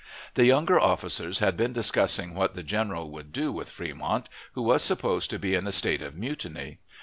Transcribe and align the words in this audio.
The 0.33 0.45
younger 0.45 0.79
officers 0.79 1.37
had 1.37 1.55
been 1.55 1.73
discussing 1.73 2.33
what 2.33 2.55
the 2.55 2.63
general 2.63 3.11
would 3.11 3.31
do 3.31 3.51
with 3.51 3.69
Fremont, 3.69 4.29
who 4.53 4.63
was 4.63 4.81
supposed 4.81 5.29
to 5.29 5.37
be 5.37 5.53
in 5.53 5.67
a 5.67 5.71
state 5.71 6.01
of 6.01 6.15
mutiny. 6.15 6.79